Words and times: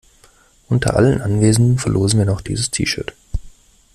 Unter 0.67 0.95
allen 0.95 1.21
Anwesenden 1.21 1.77
verlosen 1.77 2.17
wir 2.17 2.25
noch 2.25 2.41
dieses 2.41 2.71
T-Shirt. 2.71 3.13